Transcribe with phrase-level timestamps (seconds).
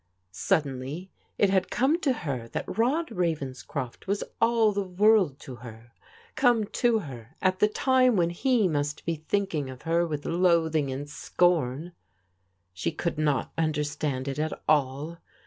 [0.31, 5.57] Suddenly it had come to her that Rod Ravens croft was all the world to
[5.57, 5.91] her,
[6.35, 10.91] come to her at the time when he must be thinking of her with loathing
[10.91, 11.91] and scorn!
[12.73, 15.19] She could not understand it at all.